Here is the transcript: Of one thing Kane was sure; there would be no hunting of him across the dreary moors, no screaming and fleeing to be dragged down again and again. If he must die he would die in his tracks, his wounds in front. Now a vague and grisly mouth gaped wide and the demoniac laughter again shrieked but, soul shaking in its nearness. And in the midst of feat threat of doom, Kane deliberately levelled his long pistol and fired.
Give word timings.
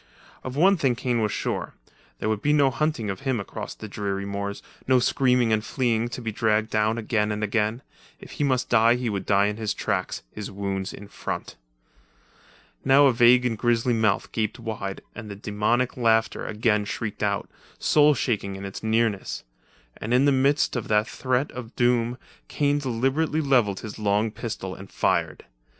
Of 0.43 0.55
one 0.55 0.77
thing 0.77 0.95
Kane 0.95 1.21
was 1.21 1.31
sure; 1.31 1.75
there 2.17 2.27
would 2.27 2.41
be 2.41 2.53
no 2.53 2.71
hunting 2.71 3.11
of 3.11 3.19
him 3.19 3.39
across 3.39 3.75
the 3.75 3.87
dreary 3.87 4.25
moors, 4.25 4.63
no 4.87 4.97
screaming 4.97 5.53
and 5.53 5.63
fleeing 5.63 6.09
to 6.09 6.23
be 6.23 6.31
dragged 6.31 6.71
down 6.71 6.97
again 6.97 7.31
and 7.31 7.43
again. 7.43 7.83
If 8.19 8.31
he 8.31 8.43
must 8.43 8.67
die 8.67 8.95
he 8.95 9.11
would 9.11 9.27
die 9.27 9.45
in 9.45 9.57
his 9.57 9.75
tracks, 9.75 10.23
his 10.31 10.49
wounds 10.49 10.91
in 10.91 11.07
front. 11.07 11.55
Now 12.83 13.05
a 13.05 13.13
vague 13.13 13.45
and 13.45 13.55
grisly 13.55 13.93
mouth 13.93 14.31
gaped 14.31 14.57
wide 14.57 15.01
and 15.13 15.29
the 15.29 15.35
demoniac 15.35 15.95
laughter 15.95 16.47
again 16.47 16.83
shrieked 16.85 17.19
but, 17.19 17.45
soul 17.77 18.15
shaking 18.15 18.55
in 18.55 18.65
its 18.65 18.81
nearness. 18.81 19.43
And 19.97 20.15
in 20.15 20.25
the 20.25 20.31
midst 20.31 20.75
of 20.75 20.87
feat 20.87 21.05
threat 21.05 21.51
of 21.51 21.75
doom, 21.75 22.17
Kane 22.47 22.79
deliberately 22.79 23.39
levelled 23.39 23.81
his 23.81 23.99
long 23.99 24.31
pistol 24.31 24.73
and 24.73 24.89
fired. 24.91 25.45